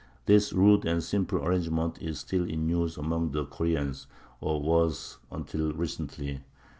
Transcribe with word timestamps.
This 0.25 0.51
rude 0.51 0.83
and 0.85 1.03
simple 1.03 1.45
arrangement 1.45 2.01
is 2.01 2.17
still 2.17 2.43
in 2.43 2.67
use 2.67 2.97
among 2.97 3.33
the 3.33 3.45
Koreans—or 3.45 4.59
was 4.59 5.19
until 5.29 5.73
recently. 5.73 6.41